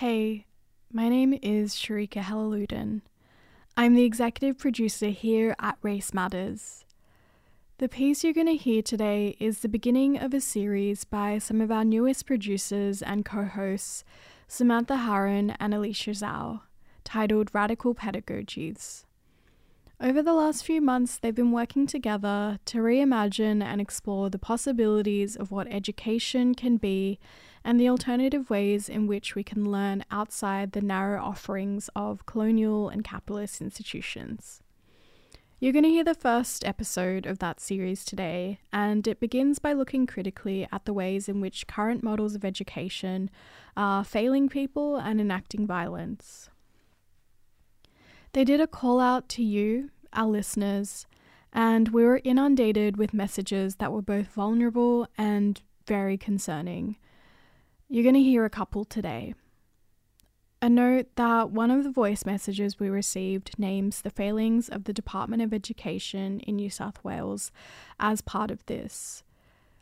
[0.00, 0.44] Hey,
[0.92, 3.00] my name is Sharika Helaludin.
[3.78, 6.84] I'm the executive producer here at Race Matters.
[7.78, 11.62] The piece you're going to hear today is the beginning of a series by some
[11.62, 14.04] of our newest producers and co hosts,
[14.46, 16.60] Samantha Haran and Alicia Zhao,
[17.02, 19.05] titled Radical Pedagogies.
[19.98, 25.36] Over the last few months, they've been working together to reimagine and explore the possibilities
[25.36, 27.18] of what education can be
[27.64, 32.90] and the alternative ways in which we can learn outside the narrow offerings of colonial
[32.90, 34.60] and capitalist institutions.
[35.60, 39.72] You're going to hear the first episode of that series today, and it begins by
[39.72, 43.30] looking critically at the ways in which current models of education
[43.78, 46.50] are failing people and enacting violence.
[48.36, 51.06] They did a call out to you, our listeners,
[51.54, 56.96] and we were inundated with messages that were both vulnerable and very concerning.
[57.88, 59.32] You're going to hear a couple today.
[60.60, 64.92] A note that one of the voice messages we received names the failings of the
[64.92, 67.50] Department of Education in New South Wales
[67.98, 69.22] as part of this.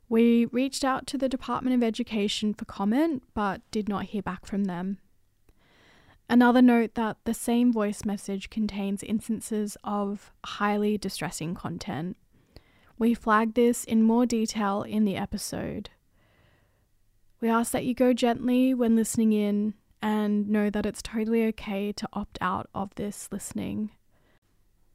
[0.09, 4.47] We reached out to the Department of Education for comment but did not hear back
[4.47, 4.98] from them.
[6.28, 12.16] Another note that the same voice message contains instances of highly distressing content.
[12.98, 15.91] We flag this in more detail in the episode.
[17.41, 21.92] We ask that you go gently when listening in and know that it's totally okay
[21.92, 23.91] to opt out of this listening.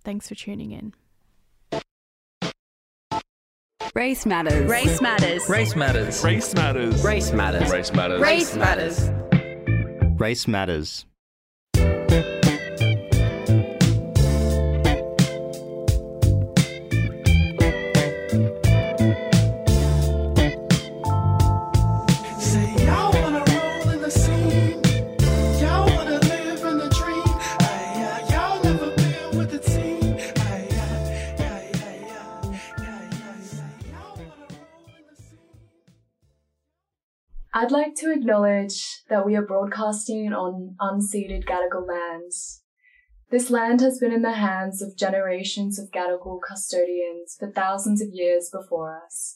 [0.04, 0.94] Thanks for tuning in.
[3.94, 4.70] Race matters.
[4.70, 5.50] Race matters.
[5.50, 6.24] Race matters.
[6.24, 7.04] Race matters.
[7.04, 7.72] Race matters.
[7.72, 8.22] Race matters.
[8.22, 9.10] Race matters.
[10.20, 10.90] Race matters.
[11.00, 11.19] Say
[37.60, 42.64] I'd like to acknowledge that we are broadcasting on unceded Gadigal lands.
[43.32, 48.14] This land has been in the hands of generations of Gadigal custodians for thousands of
[48.14, 49.36] years before us,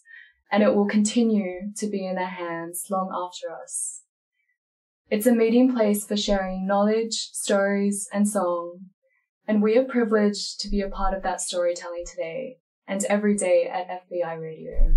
[0.49, 4.03] and it will continue to be in their hands long after us.
[5.09, 8.85] It's a meeting place for sharing knowledge, stories, and song,
[9.49, 13.69] and we are privileged to be a part of that storytelling today and every day
[13.69, 14.95] at FBI Radio.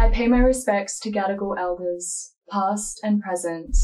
[0.00, 3.76] I pay my respects to Gadigal elders, past and present.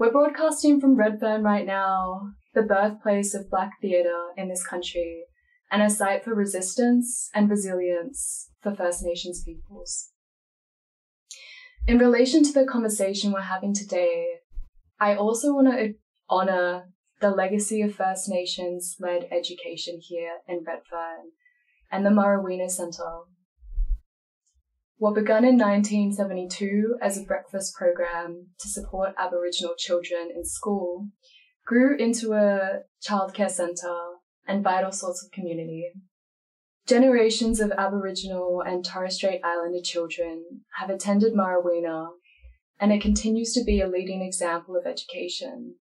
[0.00, 5.22] We're broadcasting from Redfern right now, the birthplace of Black theatre in this country,
[5.70, 10.10] and a site for resistance and resilience for First Nations peoples.
[11.86, 14.26] In relation to the conversation we're having today,
[14.98, 15.94] I also want to
[16.28, 16.90] honour
[17.20, 21.30] the legacy of First Nations led education here in Redfern
[21.92, 23.20] and the Murawina Centre.
[24.98, 31.08] What begun in 1972 as a breakfast program to support Aboriginal children in school
[31.66, 34.14] grew into a childcare centre
[34.46, 35.90] and vital source of community.
[36.86, 42.08] Generations of Aboriginal and Torres Strait Islander children have attended Murawina,
[42.80, 45.74] and it continues to be a leading example of education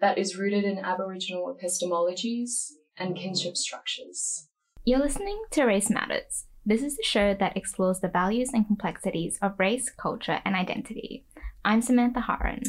[0.00, 4.48] that is rooted in Aboriginal epistemologies and kinship structures.
[4.84, 6.46] You're listening to Race Matters.
[6.68, 11.24] This is a show that explores the values and complexities of race, culture, and identity.
[11.64, 12.60] I'm Samantha Haran.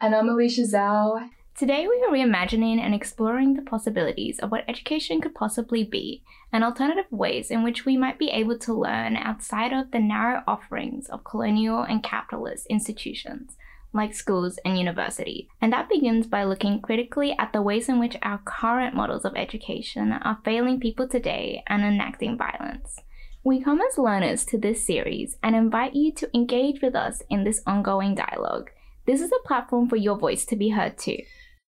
[0.00, 5.20] And I'm Alicia Zhao, Today we are reimagining and exploring the possibilities of what education
[5.20, 9.72] could possibly be and alternative ways in which we might be able to learn outside
[9.72, 13.56] of the narrow offerings of colonial and capitalist institutions
[13.92, 15.48] like schools and universities.
[15.60, 19.34] And that begins by looking critically at the ways in which our current models of
[19.34, 23.00] education are failing people today and enacting violence.
[23.44, 27.44] We come as learners to this series and invite you to engage with us in
[27.44, 28.70] this ongoing dialogue.
[29.06, 31.18] This is a platform for your voice to be heard too.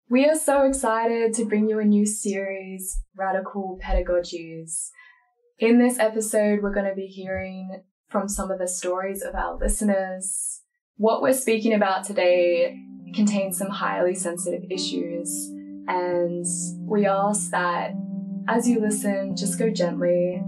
[0.08, 4.88] We are so excited to bring you a new series, Radical Pedagogies.
[5.58, 9.58] In this episode, we're going to be hearing from some of the stories of our
[9.58, 10.62] listeners.
[10.96, 12.78] What we're speaking about today
[13.14, 15.50] contains some highly sensitive issues,
[15.88, 16.46] and
[16.86, 17.92] we ask that
[18.48, 20.42] as you listen, just go gently.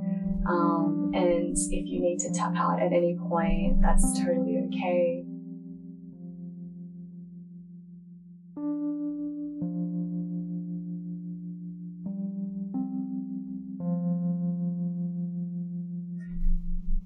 [0.50, 5.24] Um, and if you need to tap out at any point, that's totally okay.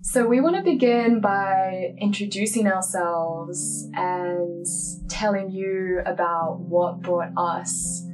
[0.01, 4.65] So, we want to begin by introducing ourselves and
[5.09, 8.07] telling you about what brought us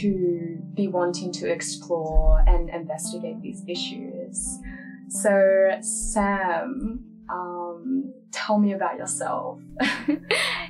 [0.00, 4.58] to be wanting to explore and investigate these issues.
[5.14, 9.60] So, Sam, um, tell me about yourself.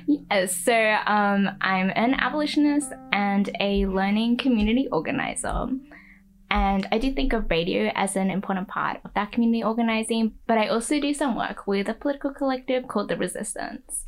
[0.07, 0.73] yes, so
[1.07, 5.67] um, I'm an abolitionist and a learning community organizer.
[6.51, 10.59] And I do think of radio as an important part of that community organizing, but
[10.59, 14.05] I also do some work with a political collective called The Resistance.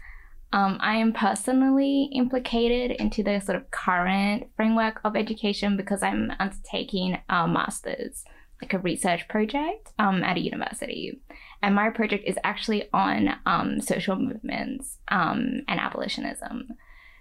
[0.54, 6.32] Um, I am personally implicated into the sort of current framework of education because I'm
[6.40, 8.24] undertaking a master's,
[8.62, 11.22] like a research project um, at a university.
[11.62, 16.70] And my project is actually on um, social movements um, and abolitionism.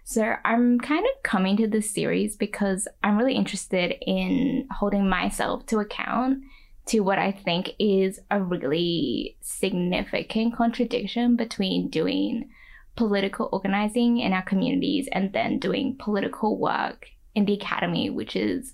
[0.05, 5.67] So I'm kind of coming to this series because I'm really interested in holding myself
[5.67, 6.44] to account
[6.87, 12.49] to what I think is a really significant contradiction between doing
[12.94, 18.73] political organizing in our communities and then doing political work in the academy, which is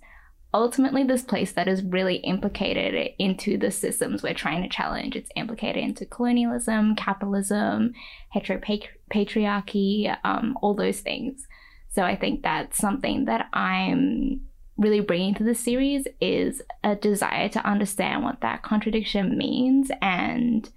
[0.54, 5.16] ultimately this place that is really implicated into the systems we're trying to challenge.
[5.16, 7.94] It's implicated into colonialism, capitalism,
[8.34, 11.46] heteropatriarchy, um, all those things.
[11.90, 14.42] So I think that's something that I'm
[14.76, 20.68] really bringing to the series is a desire to understand what that contradiction means and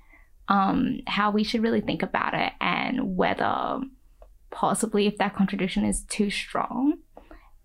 [0.47, 3.79] um, how we should really think about it and whether
[4.51, 6.97] possibly if that contradiction is too strong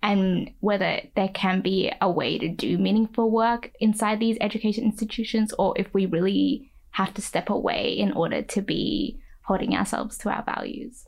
[0.02, 5.52] and whether there can be a way to do meaningful work inside these education institutions
[5.58, 10.30] or if we really have to step away in order to be holding ourselves to
[10.30, 11.06] our values.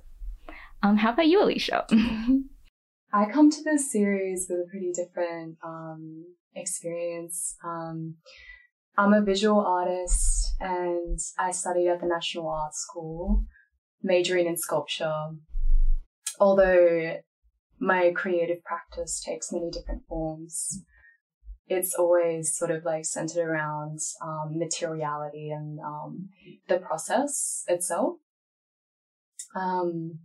[0.83, 1.87] Um, how about you, Alicia?
[3.15, 6.25] I come to this series with a pretty different um,
[6.55, 7.57] experience.
[7.65, 8.17] Um,
[8.97, 13.45] I'm a visual artist and I studied at the National Art School,
[14.03, 15.13] majoring in sculpture.
[16.41, 17.17] Although
[17.83, 20.85] my creative practice takes many different forms,
[21.67, 26.29] it's always sort of like centered around um, materiality and um,
[26.69, 28.19] the process itself.
[29.57, 30.21] Um,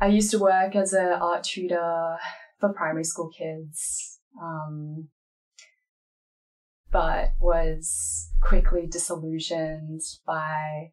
[0.00, 2.16] I used to work as an art tutor
[2.58, 5.08] for primary school kids, um,
[6.90, 10.92] but was quickly disillusioned by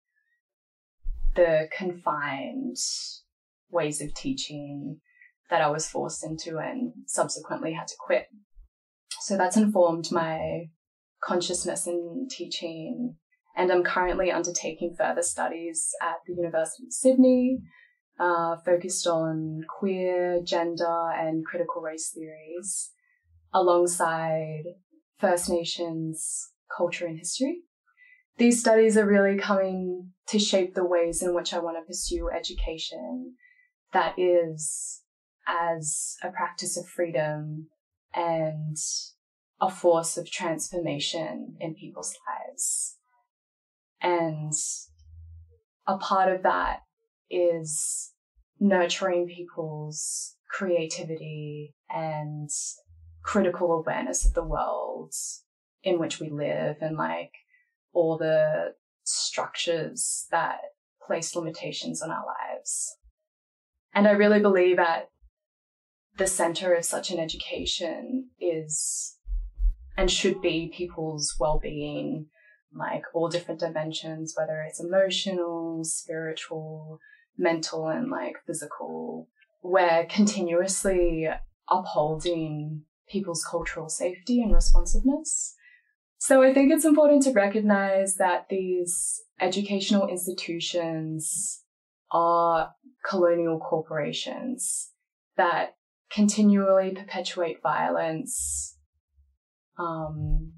[1.38, 2.76] the confined
[3.72, 5.00] ways of teaching
[5.50, 8.28] that I was forced into and subsequently had to quit.
[9.22, 10.70] So that's informed my
[11.24, 13.16] consciousness in teaching.
[13.56, 17.60] And I'm currently undertaking further studies at the University of Sydney,
[18.20, 22.92] uh, focused on queer, gender, and critical race theories,
[23.54, 24.64] alongside
[25.18, 27.62] First Nations culture and history.
[28.38, 32.30] These studies are really coming to shape the ways in which I want to pursue
[32.30, 33.36] education
[33.92, 35.02] that is
[35.50, 37.68] as a practice of freedom
[38.14, 38.78] and
[39.62, 42.98] a force of transformation in people's lives.
[44.02, 44.54] And
[45.88, 46.80] a part of that
[47.30, 48.14] is
[48.60, 52.50] nurturing people's creativity and
[53.24, 55.14] critical awareness of the world
[55.84, 57.32] in which we live and like
[57.94, 58.74] all the
[59.04, 60.60] structures that
[61.06, 62.96] place limitations on our lives.
[63.94, 65.10] And I really believe at
[66.20, 69.18] the center of such an education is
[69.98, 72.28] and should be people's well-being
[72.74, 77.00] like all different dimensions whether it's emotional spiritual
[77.40, 79.28] mental and like physical.
[79.64, 81.28] We're continuously
[81.70, 85.56] upholding people's cultural safety and responsiveness.
[86.18, 91.64] So i think it's important to recognize that these educational institutions
[92.12, 92.74] are
[93.10, 94.92] colonial corporations
[95.38, 95.76] that
[96.12, 98.78] continually perpetuate violence,
[99.78, 100.54] um,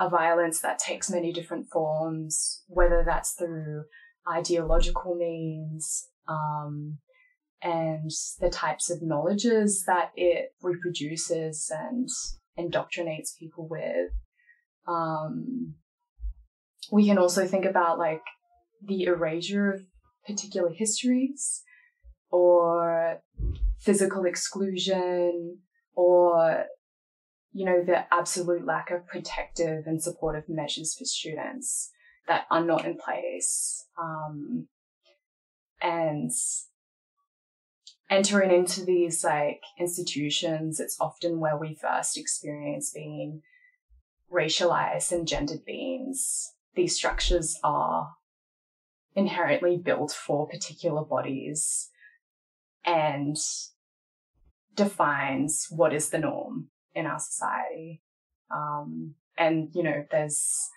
[0.00, 3.84] a violence that takes many different forms, whether that's through
[4.30, 6.98] ideological means, um,
[7.62, 8.10] and
[8.40, 12.08] the types of knowledges that it reproduces and
[12.58, 14.10] indoctrinates people with.
[14.86, 15.74] Um,
[16.92, 18.22] we can also think about like
[18.86, 19.80] the erasure of
[20.26, 21.62] particular histories
[22.30, 23.20] or
[23.84, 25.58] physical exclusion
[25.94, 26.64] or
[27.52, 31.90] you know the absolute lack of protective and supportive measures for students
[32.26, 34.66] that are not in place um,
[35.82, 36.30] and
[38.10, 43.42] entering into these like institutions it's often where we first experience being
[44.34, 46.52] racialized and gendered beings.
[46.74, 48.14] These structures are
[49.14, 51.88] inherently built for particular bodies
[52.84, 53.36] and
[54.74, 58.02] defines what is the norm in our society.
[58.54, 60.70] Um, and you know, there's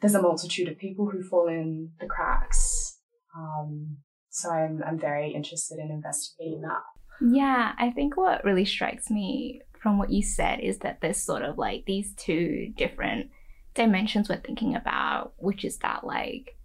[0.00, 2.98] there's a multitude of people who fall in the cracks.
[3.36, 3.98] Um,
[4.30, 6.82] so I'm I'm very interested in investigating that.
[7.20, 11.42] Yeah, I think what really strikes me from what you said is that there's sort
[11.42, 13.30] of like these two different
[13.74, 16.56] dimensions we're thinking about, which is that like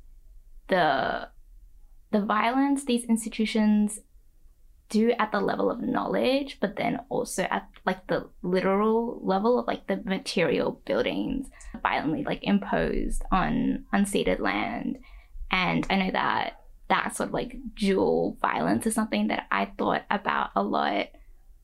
[0.67, 1.29] the
[2.11, 3.99] the violence these institutions
[4.91, 9.65] do at the level of knowledge, but then also at like the literal level of
[9.65, 11.48] like the material buildings
[11.81, 15.00] violently like imposed on unceded land.
[15.50, 20.03] And I know that that sort of like dual violence is something that I thought
[20.12, 21.07] about a lot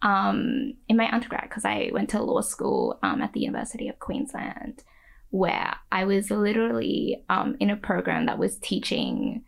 [0.01, 4.00] um, in my undergrad because I went to law school um, at the University of
[4.00, 4.84] Queensland,
[5.31, 9.43] where I was literally um, in a program that was teaching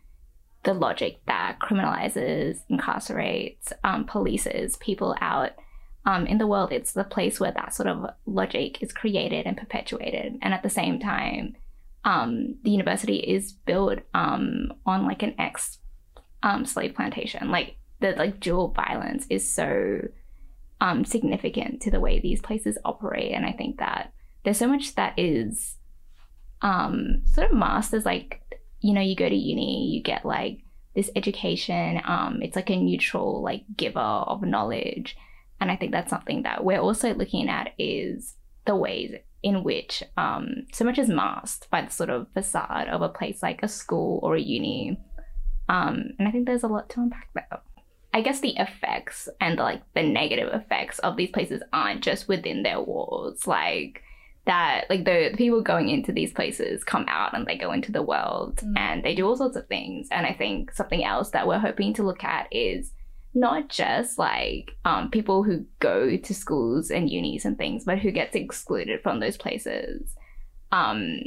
[0.62, 5.52] the logic that criminalizes, incarcerates, um, polices people out
[6.04, 6.72] um, in the world.
[6.72, 10.38] It's the place where that sort of logic is created and perpetuated.
[10.42, 11.56] And at the same time,
[12.04, 15.78] um, the university is built um, on like an ex
[16.42, 17.50] um, slave plantation.
[17.50, 20.00] Like the like dual violence is so
[20.80, 23.32] um, significant to the way these places operate.
[23.32, 24.12] And I think that
[24.44, 25.76] there's so much that is
[26.62, 28.42] sort of masked as like
[28.80, 30.60] you know, you go to uni, you get like
[30.94, 32.00] this education.
[32.04, 35.16] Um, it's like a neutral like giver of knowledge,
[35.60, 40.02] and I think that's something that we're also looking at is the ways in which
[40.16, 43.68] um, so much is masked by the sort of facade of a place like a
[43.68, 44.98] school or a uni.
[45.68, 47.60] Um, and I think there's a lot to unpack there.
[48.12, 52.62] I guess the effects and like the negative effects of these places aren't just within
[52.62, 53.46] their walls.
[53.46, 54.02] Like
[54.46, 57.92] that like the, the, people going into these places come out and they go into
[57.92, 58.72] the world mm.
[58.76, 61.92] and they do all sorts of things and i think something else that we're hoping
[61.92, 62.92] to look at is
[63.32, 68.10] not just like um, people who go to schools and unis and things but who
[68.10, 70.14] gets excluded from those places
[70.72, 71.20] um,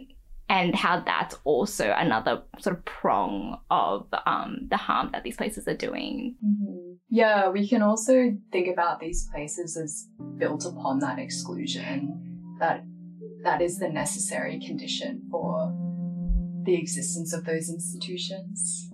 [0.50, 5.68] and how that's also another sort of prong of um, the harm that these places
[5.68, 6.94] are doing mm-hmm.
[7.10, 12.84] yeah we can also think about these places as built upon that exclusion that
[13.44, 15.74] that is the necessary condition for
[16.66, 18.90] the existence of those institutions.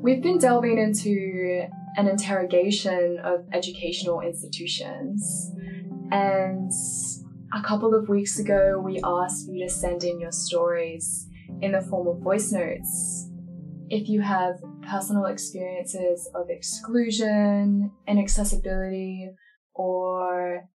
[0.00, 1.37] We've been delving into
[1.96, 5.50] an interrogation of educational institutions.
[6.10, 6.70] And
[7.54, 11.26] a couple of weeks ago, we asked you to send in your stories
[11.60, 13.30] in the form of voice notes.
[13.88, 14.56] If you have
[14.88, 19.30] personal experiences of exclusion, inaccessibility,
[19.74, 20.68] or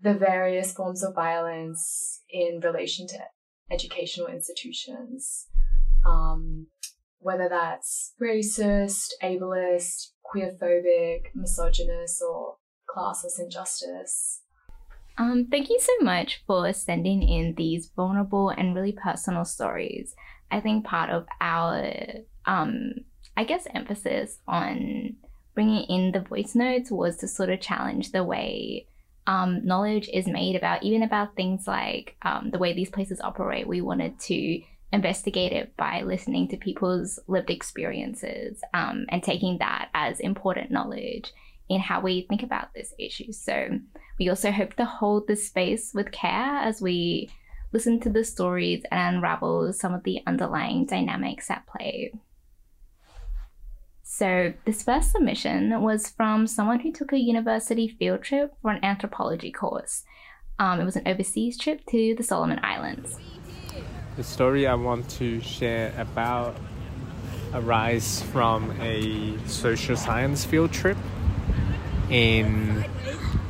[0.00, 3.18] the various forms of violence in relation to
[3.70, 5.46] educational institutions,
[6.06, 6.68] um,
[7.18, 12.56] whether that's racist, ableist, queerphobic, misogynist, or
[12.88, 14.42] classist injustice.
[15.18, 20.14] Um, thank you so much for sending in these vulnerable and really personal stories.
[20.50, 21.92] I think part of our,
[22.46, 22.92] um,
[23.36, 25.16] I guess, emphasis on
[25.54, 28.86] bringing in the voice notes was to sort of challenge the way
[29.26, 33.66] um, knowledge is made about, even about things like um, the way these places operate.
[33.66, 39.90] We wanted to investigate it by listening to people's lived experiences um, and taking that
[39.94, 41.32] as important knowledge
[41.68, 43.32] in how we think about this issue.
[43.32, 43.78] So
[44.18, 47.30] we also hope to hold this space with care as we
[47.72, 52.12] listen to the stories and unravel some of the underlying dynamics at play.
[54.10, 58.82] So, this first submission was from someone who took a university field trip for an
[58.82, 60.02] anthropology course.
[60.58, 63.18] Um, it was an overseas trip to the Solomon Islands.
[64.18, 66.56] The story I want to share about
[67.54, 70.96] arise from a social science field trip
[72.10, 72.84] in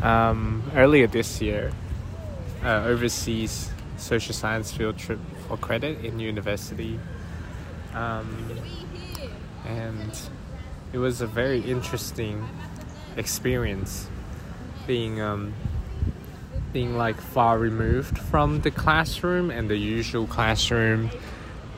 [0.03, 1.73] um, earlier this year,
[2.63, 7.01] uh, overseas social science field trip for credit in university,
[7.95, 8.61] um,
[9.65, 10.21] and
[10.93, 12.47] it was a very interesting
[13.17, 14.07] experience
[14.87, 15.55] being um,
[16.73, 21.11] being like far removed from the classroom and the usual classroom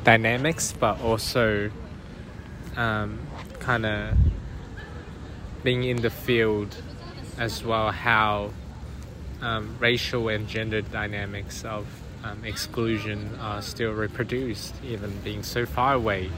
[0.04, 1.70] dynamics, but also
[2.76, 3.18] um,
[3.60, 4.16] kind of
[5.62, 6.76] being in the field
[7.38, 8.50] as well, how
[9.40, 11.86] um, racial and gender dynamics of
[12.24, 16.30] um, exclusion are still reproduced, even being so far away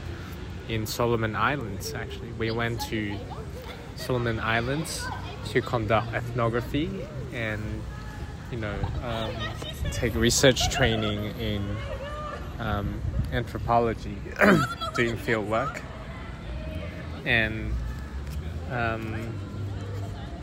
[0.69, 1.93] in Solomon Islands.
[1.93, 3.17] Actually, we went to
[3.95, 5.05] Solomon Islands
[5.49, 6.89] to conduct ethnography
[7.33, 7.81] and
[8.53, 9.33] you know um,
[9.91, 11.75] take research training in
[12.59, 14.15] um, anthropology,
[14.95, 15.81] doing field work,
[17.25, 17.73] and
[18.69, 19.33] um,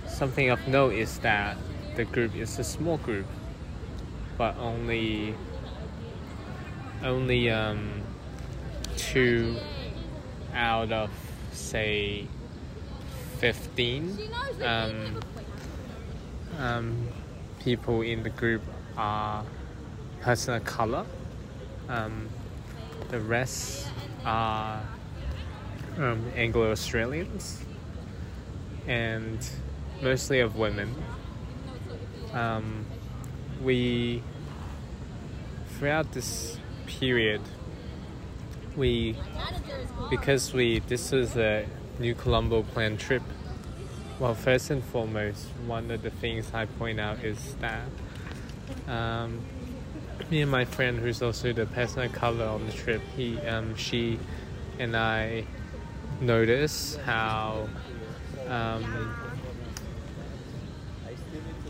[0.08, 1.56] something of note is that
[1.94, 3.26] the group is a small group,
[4.36, 5.32] but only
[7.04, 8.02] only um,
[8.96, 9.56] two
[10.52, 11.10] out of
[11.52, 12.26] say
[13.38, 14.18] 15
[14.62, 15.20] um,
[16.58, 17.08] um,
[17.60, 18.62] people in the group
[18.96, 19.44] are
[20.20, 21.06] person of color
[21.88, 22.28] um,
[23.08, 23.88] the rest
[24.24, 24.82] are
[25.98, 27.64] um, Anglo-Australians
[28.86, 29.48] and
[30.02, 30.94] mostly of women
[32.32, 32.86] um,
[33.62, 34.22] we
[35.78, 37.40] throughout this period
[38.76, 39.16] we
[40.08, 41.66] because we this was a
[41.98, 43.22] new Colombo planned trip.
[44.20, 47.88] Well, first and foremost, one of the things I point out is that
[48.86, 49.40] um,
[50.30, 53.74] me and my friend, who's also the person of color on the trip, he, um,
[53.76, 54.18] she,
[54.78, 55.44] and I
[56.20, 57.66] notice how
[58.46, 59.16] um,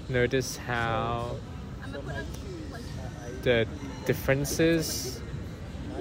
[0.09, 1.37] notice how
[3.43, 3.65] the
[4.07, 5.21] differences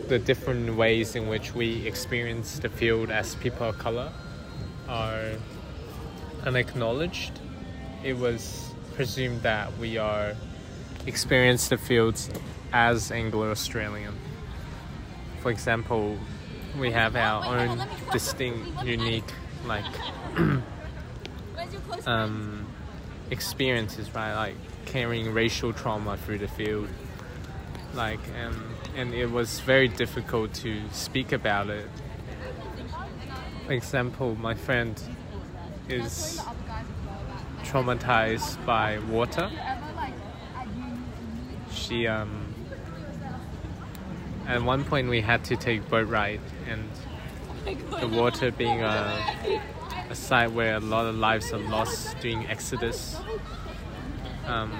[0.07, 4.11] the different ways in which we experience the field as people of color
[4.87, 5.33] are
[6.45, 7.39] unacknowledged.
[8.03, 10.33] It was presumed that we are
[11.05, 12.29] experienced the fields
[12.73, 14.13] as Anglo-Australian.
[15.41, 16.17] For example,
[16.77, 19.31] we have our own distinct, unique,
[19.65, 19.85] like
[22.05, 22.67] um,
[23.31, 24.35] experiences, right?
[24.35, 24.55] Like
[24.85, 26.89] carrying racial trauma through the field,
[27.93, 28.55] like and
[28.95, 31.87] and it was very difficult to speak about it.
[33.65, 34.99] For example, my friend
[35.89, 36.41] is
[37.63, 39.49] traumatized by water.
[41.71, 42.53] She um
[44.47, 46.89] at one point we had to take boat ride and
[47.99, 49.61] the water being a,
[50.09, 53.17] a site where a lot of lives are lost during exodus
[54.47, 54.71] um,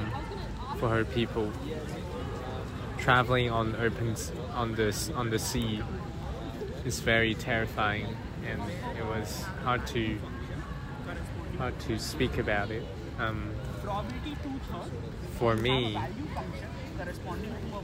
[0.79, 1.51] for her people
[2.97, 4.15] traveling on open
[4.53, 5.81] on this on the sea
[6.83, 8.07] is very terrifying
[8.49, 8.61] and
[8.97, 10.17] it was hard to
[11.59, 12.83] to speak about it.
[13.19, 13.51] Um,
[15.37, 15.97] for me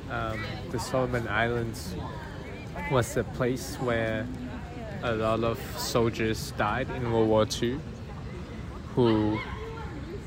[0.09, 0.39] um,
[0.71, 1.95] the Solomon Islands
[2.91, 4.25] was a place where
[5.03, 7.79] a lot of soldiers died in World War II
[8.95, 9.37] who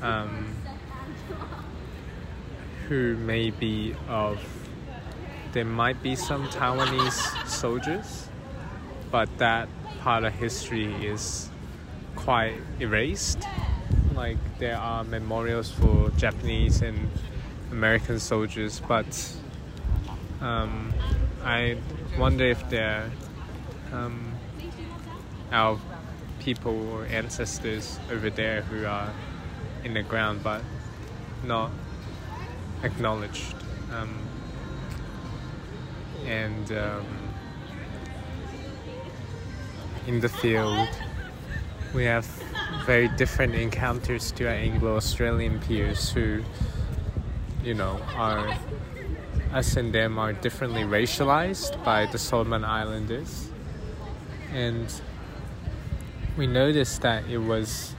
[0.01, 0.55] um,
[2.87, 4.39] who may be of
[5.51, 8.29] there might be some Taiwanese soldiers,
[9.09, 9.67] but that
[10.01, 11.48] part of history is
[12.15, 13.43] quite erased.
[14.13, 17.09] Like there are memorials for Japanese and
[17.71, 19.35] American soldiers, but
[20.41, 20.93] um,
[21.43, 21.77] I
[22.17, 23.09] wonder if they're
[23.91, 24.33] um,
[25.51, 25.79] our
[26.39, 29.11] people or ancestors over there who are
[29.83, 30.61] in the ground but
[31.43, 31.71] not
[32.83, 33.55] acknowledged.
[33.93, 34.17] Um,
[36.25, 37.05] and um,
[40.07, 40.89] in the field,
[41.93, 42.25] we have
[42.85, 46.43] very different encounters to our Anglo-Australian peers who,
[47.63, 48.55] you know, are
[49.53, 53.49] us and them are differently racialized by the Solomon Islanders,
[54.53, 55.01] and
[56.37, 57.95] we noticed that it was.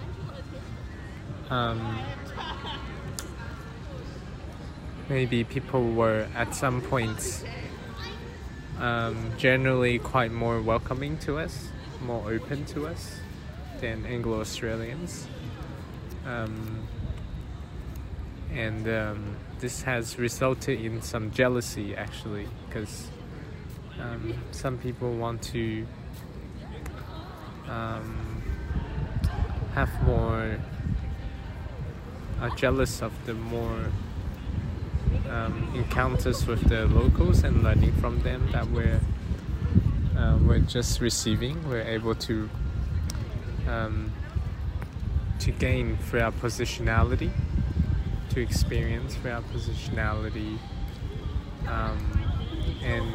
[1.50, 1.98] Um,
[5.08, 7.42] maybe people were at some points
[8.78, 13.18] um, generally quite more welcoming to us, more open to us
[13.80, 15.26] than Anglo Australians.
[16.26, 16.86] Um,
[18.52, 23.08] and um, this has resulted in some jealousy actually, because
[24.00, 25.86] um, some people want to
[27.68, 28.42] um,
[29.74, 30.58] have more,
[32.40, 33.86] are jealous of the more
[35.30, 39.00] um, encounters with the locals and learning from them that we're
[40.16, 41.56] uh, we're just receiving.
[41.68, 42.50] We're able to
[43.70, 44.12] um,
[45.38, 47.30] to gain through our positionality,
[48.30, 50.58] to experience through our positionality,
[51.66, 51.98] um,
[52.82, 53.10] and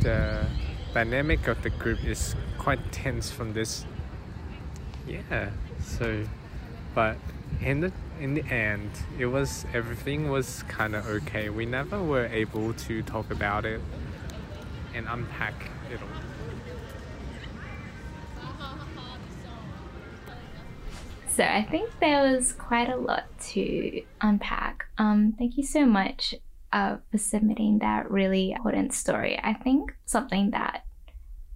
[0.00, 0.46] the
[0.94, 3.84] dynamic of the group is quite tense from this.
[5.06, 5.50] Yeah,
[5.82, 6.24] so
[6.94, 7.16] but
[7.60, 11.50] in the in the end, it was everything was kind of okay.
[11.50, 13.80] We never were able to talk about it
[14.94, 16.27] and unpack it all.
[21.38, 24.86] So I think there was quite a lot to unpack.
[24.98, 26.34] Um, thank you so much
[26.72, 29.38] uh, for submitting that really important story.
[29.40, 30.82] I think something that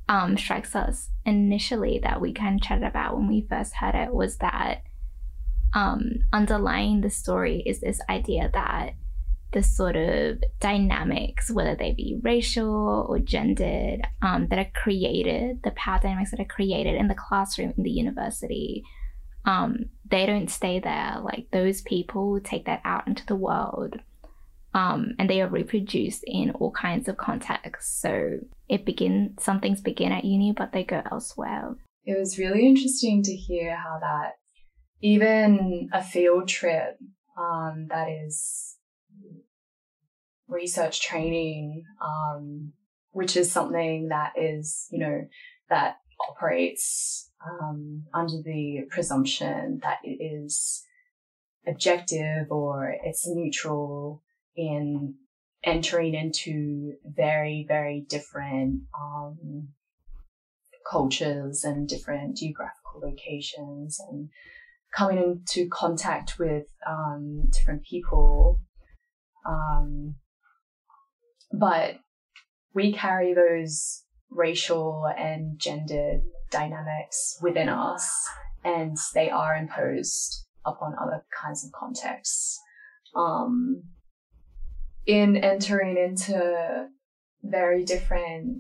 [0.09, 4.15] um, strikes us initially that we kind of chatted about when we first heard it
[4.15, 4.85] was that
[5.75, 8.95] um, underlying the story is this idea that
[9.51, 15.73] the sort of dynamics, whether they be racial or gendered, um, that are created, the
[15.73, 18.85] power dynamics that are created in the classroom in the university,
[19.45, 21.17] um, they don't stay there.
[21.23, 23.97] Like those people take that out into the world.
[24.75, 28.01] Um, and they are reproduced in all kinds of contexts.
[28.01, 31.75] So it begin some things begin at uni, but they go elsewhere.
[32.05, 34.33] It was really interesting to hear how that
[35.03, 36.97] even a field trip
[37.37, 38.77] um, that is
[40.49, 42.73] research training, um,
[43.11, 45.23] which is something that is, you know,
[45.69, 45.97] that
[46.31, 50.85] operates um, under the presumption that it is
[51.67, 54.23] objective or it's neutral
[54.57, 55.15] in
[55.65, 59.69] entering into very, very different um,
[60.91, 64.29] cultures and different geographical locations and
[64.95, 68.61] coming into contact with um, different people.
[69.47, 70.17] Um,
[71.53, 71.97] but
[72.75, 78.11] we carry those racial and gender dynamics within us,
[78.65, 82.61] and they are imposed upon other kinds of contexts.
[83.17, 83.83] Um,
[85.07, 86.89] in entering into
[87.43, 88.59] very different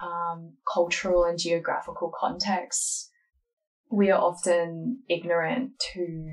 [0.00, 3.10] um, cultural and geographical contexts,
[3.90, 6.28] we are often ignorant to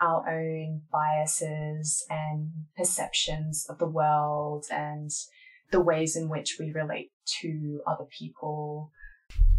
[0.00, 5.10] our own biases and perceptions of the world and
[5.74, 7.10] the ways in which we relate
[7.40, 8.92] to other people.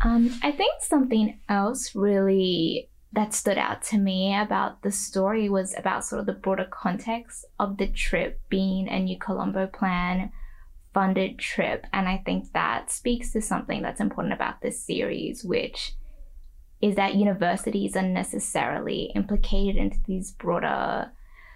[0.01, 5.75] Um, I think something else really that stood out to me about the story was
[5.78, 10.32] about sort of the broader context of the trip being a New Colombo plan
[10.93, 11.86] funded trip.
[11.91, 15.95] And I think that speaks to something that's important about this series, which
[16.82, 21.12] is that universities are necessarily implicated into these broader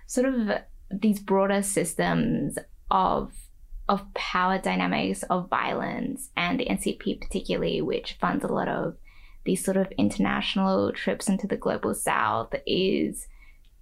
[0.06, 0.50] sort of
[0.92, 2.58] these broader systems
[2.92, 3.32] of
[3.90, 8.96] of power dynamics of violence and the NCP particularly which funds a lot of
[9.46, 13.28] these sort of international trips into the global south is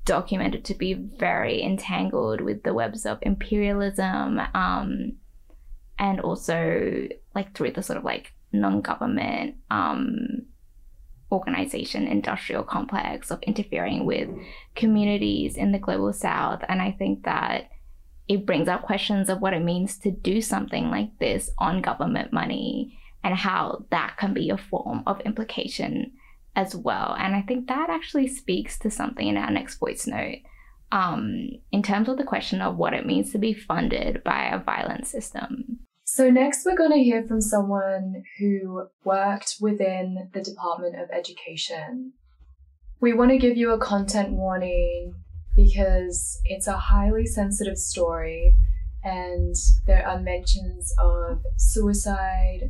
[0.05, 5.11] documented to be very entangled with the webs of imperialism um,
[5.99, 10.45] and also like through the sort of like non-government um,
[11.33, 14.29] organization industrial complex of interfering with
[14.75, 16.63] communities in the global south.
[16.69, 17.69] And i think that
[18.27, 22.33] it brings up questions of what it means to do something like this on government
[22.33, 26.11] money and how that can be a form of implication
[26.55, 27.15] as well.
[27.19, 30.39] And i think that actually speaks to something in our next voice note
[30.91, 34.59] um, in terms of the question of what it means to be funded by a
[34.59, 35.79] violent system.
[36.03, 42.13] So, next, we're going to hear from someone who worked within the Department of Education.
[43.01, 45.13] We want to give you a content warning
[45.57, 48.55] because it's a highly sensitive story
[49.03, 49.55] and
[49.87, 52.69] there are mentions of suicide,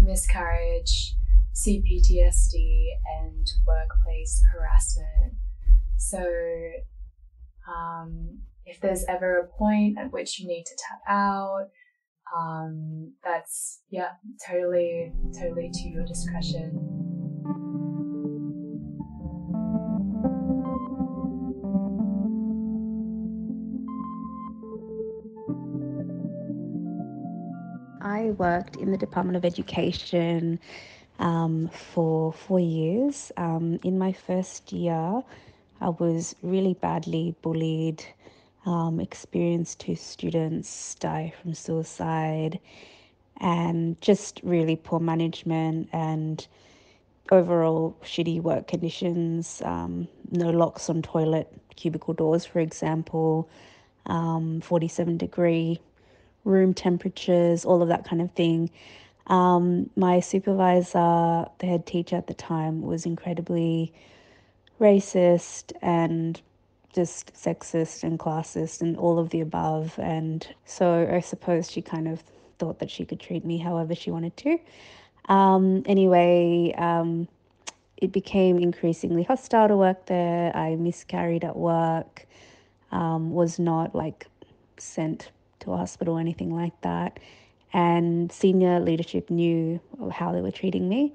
[0.00, 1.14] miscarriage,
[1.54, 2.88] CPTSD,
[3.20, 5.34] and workplace harassment.
[5.96, 6.24] So,
[7.68, 11.68] um, if there's ever a point at which you need to tap out,
[12.36, 14.12] um, that's yeah,
[14.44, 17.03] totally, totally to your discretion.
[28.24, 30.58] I worked in the Department of Education
[31.18, 33.30] um, for four years.
[33.36, 35.22] Um, in my first year,
[35.82, 38.02] I was really badly bullied,
[38.64, 42.60] um, experienced two students die from suicide,
[43.42, 46.46] and just really poor management and
[47.30, 49.60] overall shitty work conditions.
[49.66, 53.50] Um, no locks on toilet cubicle doors, for example,
[54.06, 55.78] um, 47 degree
[56.44, 58.70] room temperatures, all of that kind of thing.
[59.26, 63.92] Um, my supervisor, the head teacher at the time, was incredibly
[64.80, 66.40] racist and
[66.94, 69.98] just sexist and classist and all of the above.
[69.98, 72.22] And so I suppose she kind of
[72.58, 74.58] thought that she could treat me however she wanted to.
[75.28, 77.28] Um, anyway, um,
[77.96, 80.54] it became increasingly hostile to work there.
[80.56, 82.26] I miscarried at work,
[82.92, 84.26] um, was not like
[84.76, 87.18] sent to a hospital or anything like that.
[87.72, 89.80] And senior leadership knew
[90.12, 91.12] how they were treating me,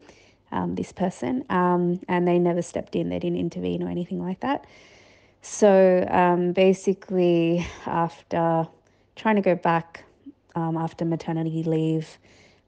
[0.51, 4.41] um, this person, um, and they never stepped in, they didn't intervene or anything like
[4.41, 4.65] that.
[5.41, 8.67] So um, basically, after
[9.15, 10.03] trying to go back
[10.55, 12.17] um, after maternity leave,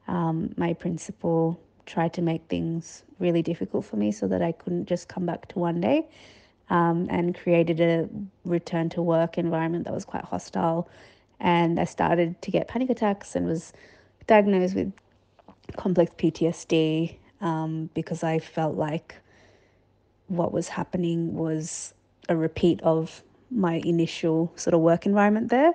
[0.08, 4.86] um, my principal tried to make things really difficult for me so that I couldn't
[4.86, 6.08] just come back to one day
[6.70, 8.10] um, and created a
[8.46, 10.90] return to work environment that was quite hostile.
[11.42, 13.74] And I started to get panic attacks and was
[14.28, 14.94] diagnosed with
[15.76, 19.16] complex PTSD um, because I felt like
[20.28, 21.94] what was happening was
[22.30, 25.74] a repeat of my initial sort of work environment there.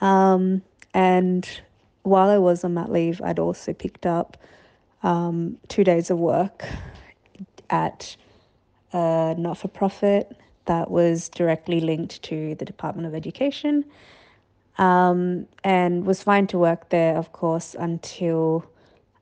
[0.00, 0.62] Um,
[0.94, 1.48] and
[2.02, 4.36] while I was on mat leave, I'd also picked up
[5.02, 6.64] um, two days of work
[7.70, 8.16] at
[8.92, 13.84] a not for profit that was directly linked to the Department of Education
[14.78, 18.64] um, and was fine to work there, of course, until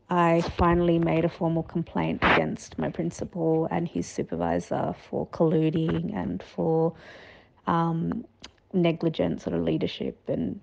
[0.08, 6.42] I finally made a formal complaint against my principal and his supervisor for colluding and
[6.42, 6.94] for
[7.66, 8.24] um,
[8.72, 10.60] negligent sort of leadership and,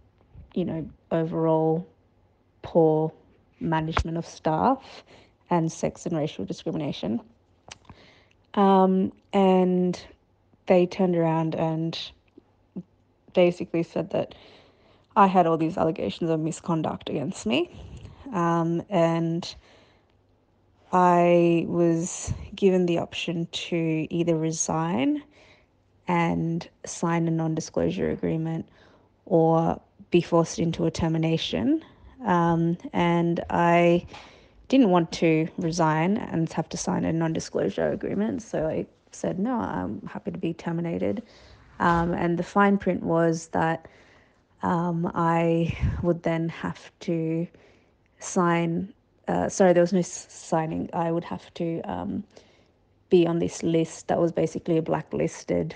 [0.54, 1.88] you know, overall
[2.62, 3.14] poor
[3.60, 5.04] management of staff
[5.50, 7.22] and sex and racial discrimination.
[8.54, 10.00] Um, and
[10.66, 11.98] they turned around and
[13.34, 14.36] basically said that
[15.18, 17.72] I had all these allegations of misconduct against me.
[18.34, 19.56] Um, and
[20.94, 25.24] I was given the option to either resign
[26.08, 28.70] and sign a non disclosure agreement
[29.26, 31.84] or be forced into a termination.
[32.24, 34.06] Um, and I
[34.68, 38.44] didn't want to resign and have to sign a non disclosure agreement.
[38.44, 41.24] So I said, no, I'm happy to be terminated.
[41.80, 43.88] Um, and the fine print was that
[44.64, 47.48] um, I would then have to
[48.20, 48.94] sign.
[49.28, 50.90] Uh, sorry, there was no signing.
[50.94, 52.24] I would have to um,
[53.10, 55.76] be on this list that was basically a blacklisted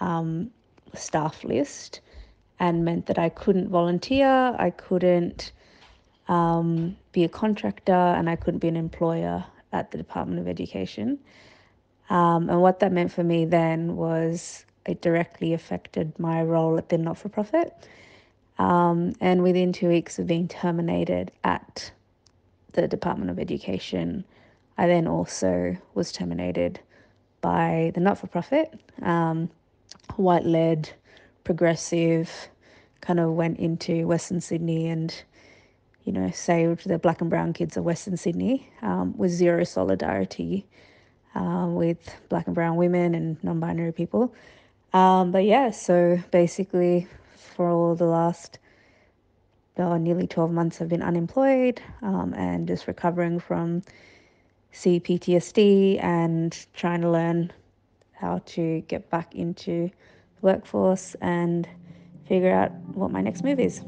[0.00, 0.50] um,
[0.94, 2.00] staff list
[2.60, 4.26] and meant that I couldn't volunteer,
[4.58, 5.52] I couldn't
[6.28, 11.18] um, be a contractor, and I couldn't be an employer at the Department of Education.
[12.10, 16.88] Um, and what that meant for me then was it directly affected my role at
[16.88, 17.72] the not for profit.
[18.58, 21.92] Um, and within two weeks of being terminated at
[22.72, 24.24] the Department of Education,
[24.76, 26.80] I then also was terminated
[27.40, 29.48] by the not for profit, um,
[30.16, 30.90] white led,
[31.44, 32.30] progressive,
[33.00, 35.14] kind of went into Western Sydney and,
[36.04, 40.66] you know, saved the black and brown kids of Western Sydney um, with zero solidarity
[41.34, 44.34] um, with black and brown women and non binary people.
[44.92, 47.06] Um, but yeah, so basically,
[47.58, 48.60] for all the last
[49.78, 53.82] oh, nearly 12 months, I've been unemployed um, and just recovering from
[54.72, 57.52] CPTSD and trying to learn
[58.12, 61.68] how to get back into the workforce and
[62.28, 63.82] figure out what my next move is.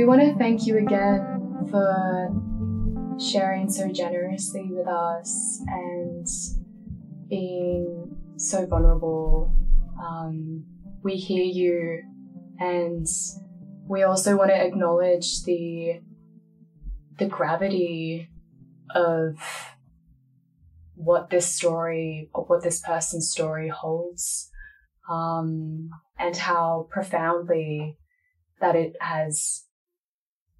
[0.00, 2.30] We want to thank you again for
[3.20, 6.26] sharing so generously with us and
[7.28, 9.54] being so vulnerable.
[10.02, 10.64] Um,
[11.02, 12.02] we hear you,
[12.58, 13.06] and
[13.86, 16.00] we also want to acknowledge the
[17.18, 18.30] the gravity
[18.94, 19.36] of
[20.94, 24.50] what this story, of what this person's story holds,
[25.10, 27.98] um, and how profoundly
[28.62, 29.66] that it has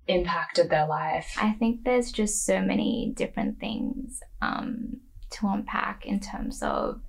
[0.07, 1.37] impacted their life.
[1.41, 4.97] I think there's just so many different things um,
[5.31, 7.01] to unpack in terms of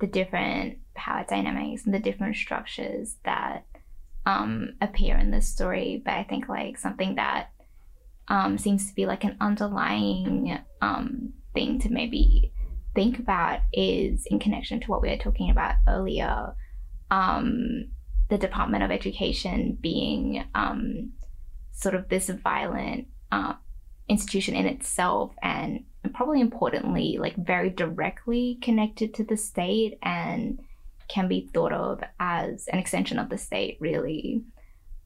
[0.00, 3.66] the different power dynamics and the different structures that
[4.26, 6.02] um, appear in this story.
[6.04, 7.50] But I think like something that
[8.28, 12.52] um, seems to be like an underlying um, thing to maybe
[12.94, 16.54] think about is in connection to what we were talking about earlier.
[17.10, 17.90] Um,
[18.28, 21.12] the Department of Education being um,
[21.78, 23.54] sort of this violent uh,
[24.08, 30.60] institution in itself and, and probably importantly like very directly connected to the state and
[31.08, 34.42] can be thought of as an extension of the state really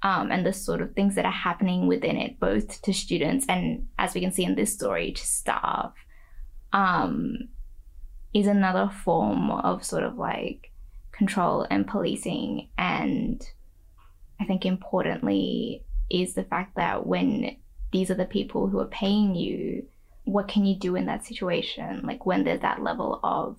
[0.02, 3.86] um, and the sort of things that are happening within it both to students and
[3.98, 5.92] as we can see in this story to staff
[6.72, 7.36] um,
[8.34, 10.72] is another form of sort of like
[11.12, 12.68] control and policing.
[12.78, 13.46] And
[14.40, 17.56] I think importantly is the fact that when
[17.92, 19.86] these are the people who are paying you,
[20.24, 22.02] what can you do in that situation?
[22.04, 23.58] Like when there's that level of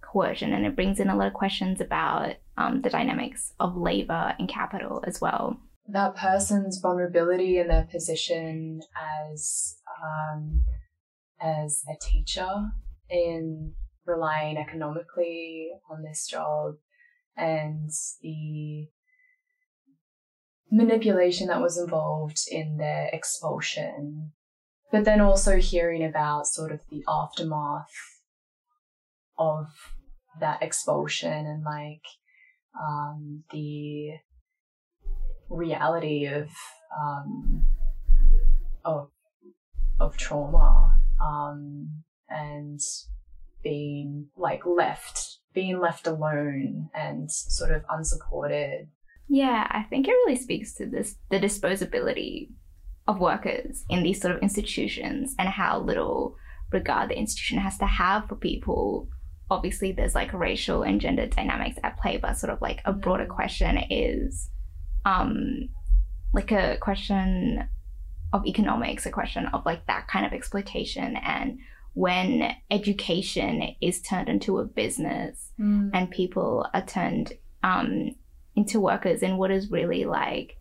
[0.00, 4.34] coercion, and it brings in a lot of questions about um, the dynamics of labor
[4.38, 5.58] and capital as well.
[5.88, 8.80] That person's vulnerability in their position
[9.32, 10.64] as um,
[11.40, 12.48] as a teacher
[13.10, 13.74] in
[14.06, 16.76] relying economically on this job
[17.36, 17.90] and
[18.22, 18.88] the
[20.74, 24.32] manipulation that was involved in their expulsion,
[24.90, 27.86] but then also hearing about sort of the aftermath
[29.38, 29.66] of
[30.40, 32.02] that expulsion and like
[32.80, 34.10] um, the
[35.48, 36.48] reality of
[37.00, 37.64] um,
[38.84, 39.10] of
[40.00, 42.80] of trauma um, and
[43.62, 48.88] being like left being left alone and sort of unsupported
[49.28, 52.50] Yeah, I think it really speaks to this the disposability
[53.06, 56.36] of workers in these sort of institutions and how little
[56.72, 59.08] regard the institution has to have for people.
[59.50, 63.26] Obviously, there's like racial and gender dynamics at play, but sort of like a broader
[63.26, 64.50] question is
[65.04, 65.68] um,
[66.32, 67.68] like a question
[68.32, 71.58] of economics, a question of like that kind of exploitation and
[71.94, 75.52] when education is turned into a business
[75.94, 77.32] and people are turned
[77.62, 78.10] um,
[78.56, 80.56] into workers and what is really like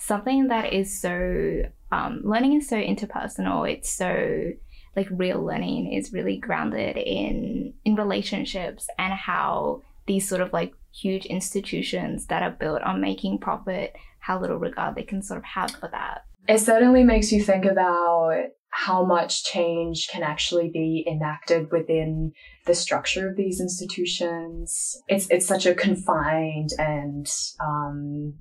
[0.00, 3.70] something that is so um, learning is so interpersonal.
[3.70, 4.52] It's so
[4.96, 10.72] like real learning is really grounded in in relationships and how these sort of like
[10.92, 15.44] huge institutions that are built on making profit how little regard they can sort of
[15.44, 16.24] have for that.
[16.48, 22.32] It certainly makes you think about how much change can actually be enacted within
[22.66, 24.96] the structure of these institutions.
[25.08, 27.26] It's it's such a confined and
[27.60, 28.34] um,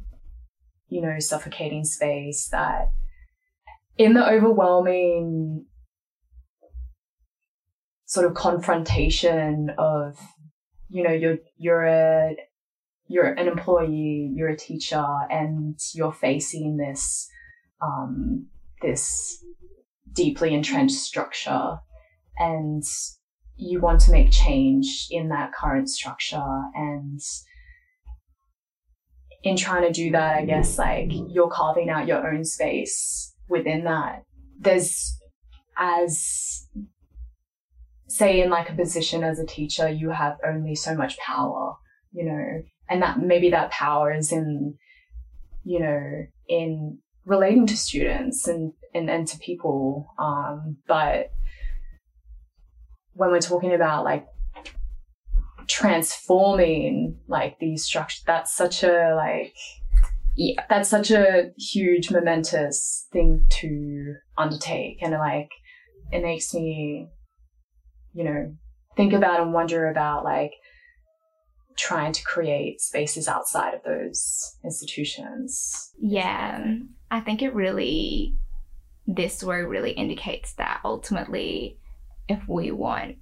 [0.87, 2.91] you know suffocating space that
[3.97, 5.65] in the overwhelming
[8.05, 10.17] sort of confrontation of
[10.89, 12.35] you know you're you're a
[13.09, 17.27] you're an employee, you're a teacher, and you're facing this
[17.81, 18.47] um,
[18.81, 19.43] this
[20.13, 21.77] deeply entrenched structure
[22.37, 22.83] and
[23.55, 27.19] you want to make change in that current structure and
[29.43, 33.83] in trying to do that i guess like you're carving out your own space within
[33.83, 34.23] that.
[34.59, 35.17] There's
[35.77, 36.67] as
[38.07, 41.75] say in like a position as a teacher you have only so much power
[42.11, 44.73] you know and that maybe that power is in
[45.63, 50.13] you know in relating to students and, and, and to people.
[50.17, 51.31] Um, but
[53.13, 54.25] when we're talking about like
[55.67, 59.53] transforming like these structures, that's such a like,
[60.35, 64.99] yeah, that's such a huge momentous thing to undertake.
[65.01, 65.49] And like,
[66.11, 67.09] it makes me,
[68.13, 68.55] you know,
[68.95, 70.51] think about and wonder about like
[71.77, 75.91] trying to create spaces outside of those institutions.
[76.01, 76.75] Yeah,
[77.11, 78.35] I think it really,
[79.15, 81.79] this story really indicates that ultimately,
[82.27, 83.17] if we want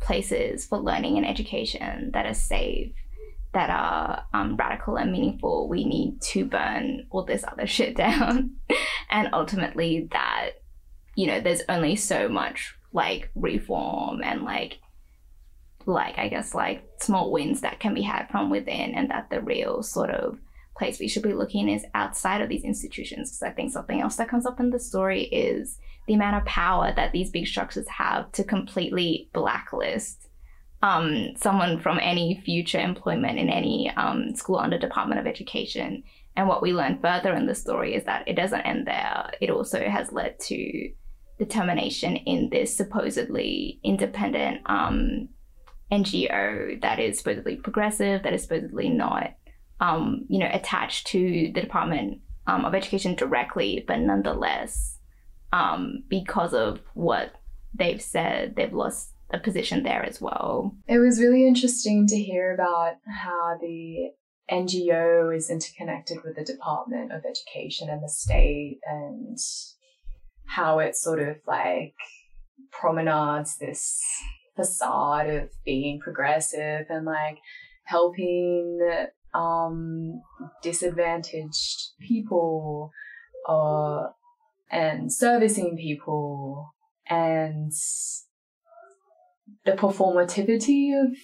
[0.00, 2.92] places for learning and education that are safe,
[3.52, 8.52] that are um, radical and meaningful, we need to burn all this other shit down.
[9.10, 10.52] and ultimately, that,
[11.14, 14.78] you know, there's only so much like reform and like
[15.84, 19.40] like I guess like small wins that can be had from within, and that the
[19.40, 20.38] real sort of
[20.78, 23.30] place we should be looking is outside of these institutions.
[23.30, 26.44] Because I think something else that comes up in the story is the amount of
[26.46, 30.28] power that these big structures have to completely blacklist
[30.82, 36.04] um, someone from any future employment in any um, school under Department of Education.
[36.36, 39.32] And what we learn further in the story is that it doesn't end there.
[39.40, 40.90] It also has led to
[41.38, 45.28] determination in this supposedly independent um,
[45.90, 49.34] NGO that is supposedly progressive, that is supposedly not,
[49.80, 54.98] um, you know, attached to the Department um, of Education directly, but nonetheless,
[55.52, 57.32] um, because of what
[57.74, 60.74] they've said, they've lost a position there as well.
[60.86, 64.10] It was really interesting to hear about how the
[64.50, 69.36] NGO is interconnected with the Department of Education and the state and
[70.46, 71.94] how it sort of like
[72.72, 74.00] promenades this
[74.56, 77.38] facade of being progressive and like
[77.84, 78.78] helping
[79.34, 80.20] um
[80.62, 82.90] disadvantaged people
[83.48, 84.04] uh
[84.70, 86.74] and servicing people
[87.08, 87.72] and
[89.64, 91.16] the performativity of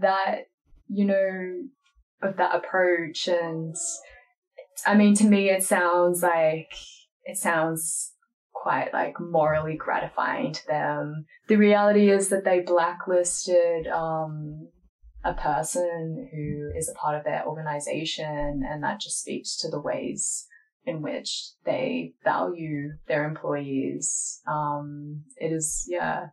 [0.00, 0.46] that
[0.92, 1.62] you know,
[2.22, 3.26] of that approach.
[3.28, 3.74] And
[4.86, 6.72] I mean, to me, it sounds like,
[7.24, 8.12] it sounds
[8.52, 11.24] quite like morally gratifying to them.
[11.48, 14.68] The reality is that they blacklisted, um,
[15.24, 19.80] a person who is a part of their organization, and that just speaks to the
[19.80, 20.46] ways
[20.84, 24.40] in which they value their employees.
[24.46, 26.26] Um, it is, yeah,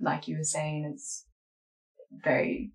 [0.00, 1.26] like you were saying, it's
[2.10, 2.72] very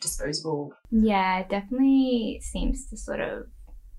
[0.00, 0.72] disposable.
[0.90, 3.46] Yeah, it definitely seems to sort of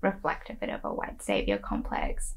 [0.00, 2.34] reflect a bit of a white savior complex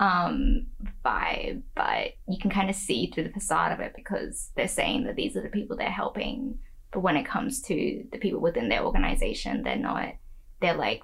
[0.00, 0.66] um,
[1.04, 5.04] vibe, but you can kind of see through the facade of it because they're saying
[5.04, 6.58] that these are the people they're helping.
[6.92, 10.14] But when it comes to the people within their organization, they're not,
[10.60, 11.02] they're like,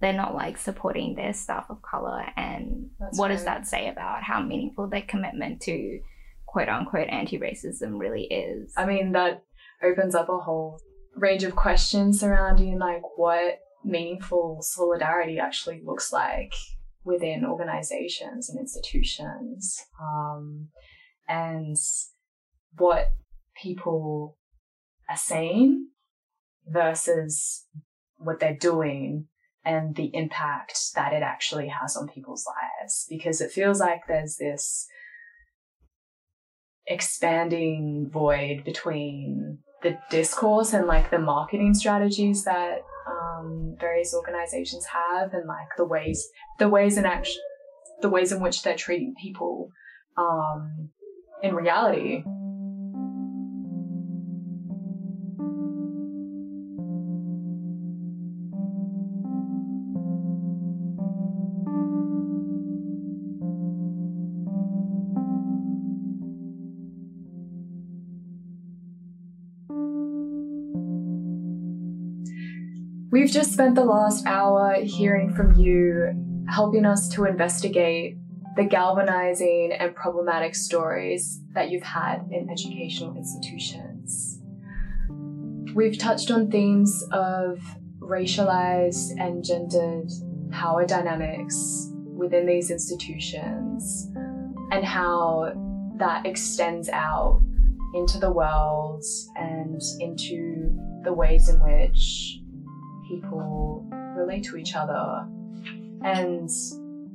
[0.00, 2.24] they're not like supporting their staff of color.
[2.36, 6.00] And That's what does that say about how meaningful their commitment to
[6.46, 8.72] quote unquote anti racism really is?
[8.76, 9.42] I mean, that
[9.82, 10.80] opens up a whole
[11.14, 16.52] range of questions surrounding like what meaningful solidarity actually looks like
[17.04, 20.68] within organizations and institutions, um,
[21.28, 21.76] and
[22.78, 23.12] what
[23.62, 24.36] people
[25.08, 25.88] are saying
[26.66, 27.64] versus
[28.16, 29.26] what they're doing
[29.64, 33.06] and the impact that it actually has on people's lives.
[33.08, 34.86] Because it feels like there's this
[36.86, 42.78] expanding void between the discourse and like the marketing strategies that
[43.08, 46.28] um, various organizations have and like the ways
[46.58, 47.40] the ways in action
[48.02, 49.70] the ways in which they're treating people
[50.16, 50.90] um,
[51.42, 52.22] in reality
[73.16, 76.12] We've just spent the last hour hearing from you,
[76.50, 78.18] helping us to investigate
[78.56, 84.42] the galvanizing and problematic stories that you've had in educational institutions.
[85.74, 87.58] We've touched on themes of
[88.00, 90.10] racialized and gendered
[90.50, 94.10] power dynamics within these institutions
[94.72, 95.54] and how
[95.96, 97.40] that extends out
[97.94, 99.02] into the world
[99.36, 102.42] and into the ways in which
[103.08, 103.86] people
[104.16, 105.26] relate to each other.
[106.02, 106.48] And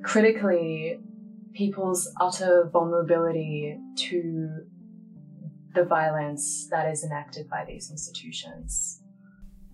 [0.04, 1.00] critically,
[1.54, 4.50] people's utter vulnerability to
[5.74, 9.02] the violence that is enacted by these institutions.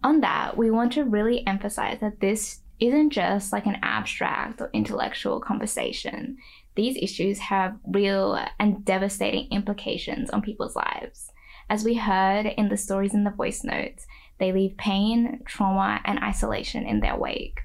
[0.03, 4.69] on that, we want to really emphasize that this isn't just like an abstract or
[4.73, 6.37] intellectual conversation.
[6.75, 11.31] These issues have real and devastating implications on people's lives.
[11.69, 14.05] As we heard in the stories in the voice notes,
[14.39, 17.61] they leave pain, trauma, and isolation in their wake.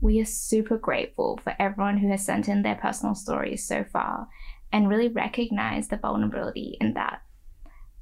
[0.00, 4.28] We are super grateful for everyone who has sent in their personal stories so far
[4.72, 7.22] and really recognize the vulnerability in that.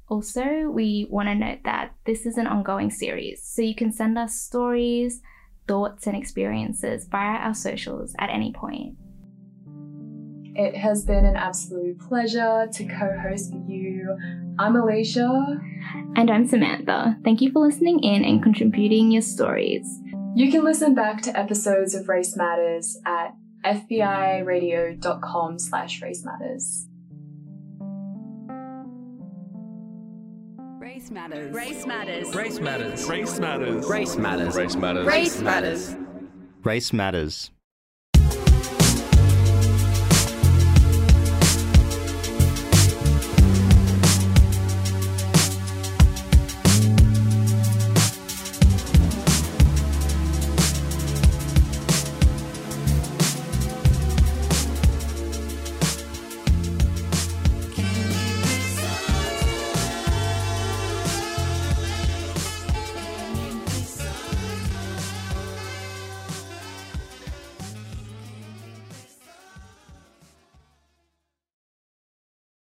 [0.07, 4.17] Also, we want to note that this is an ongoing series, so you can send
[4.17, 5.21] us stories,
[5.67, 8.97] thoughts, and experiences via our socials at any point.
[10.53, 14.17] It has been an absolute pleasure to co host with you.
[14.61, 15.59] I'm Alicia.
[16.15, 17.17] And I'm Samantha.
[17.23, 19.87] Thank you for listening in and contributing your stories.
[20.35, 23.33] You can listen back to episodes of Race Matters at
[23.65, 26.85] fbiradio.com slash race matters.
[30.79, 31.55] Race matters.
[31.55, 32.35] Race matters.
[32.35, 33.09] Race matters.
[33.09, 33.89] Race matters.
[33.89, 34.55] Race matters.
[34.55, 35.07] Race matters.
[35.07, 35.95] Race matters.
[36.63, 37.49] Race matters.